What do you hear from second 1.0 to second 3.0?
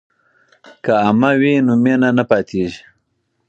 عمه وي نو مینه نه پاتیږي.